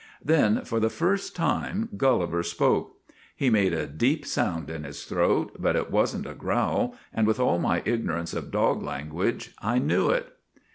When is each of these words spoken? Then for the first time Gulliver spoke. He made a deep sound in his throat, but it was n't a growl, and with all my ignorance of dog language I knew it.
Then 0.35 0.65
for 0.65 0.79
the 0.79 0.89
first 0.89 1.35
time 1.35 1.89
Gulliver 1.95 2.41
spoke. 2.41 2.97
He 3.35 3.51
made 3.51 3.71
a 3.71 3.85
deep 3.85 4.25
sound 4.25 4.67
in 4.71 4.83
his 4.83 5.03
throat, 5.03 5.55
but 5.59 5.75
it 5.75 5.91
was 5.91 6.17
n't 6.17 6.25
a 6.25 6.33
growl, 6.33 6.95
and 7.13 7.27
with 7.27 7.39
all 7.39 7.59
my 7.59 7.83
ignorance 7.85 8.33
of 8.33 8.49
dog 8.49 8.81
language 8.81 9.53
I 9.59 9.77
knew 9.77 10.09
it. 10.09 10.33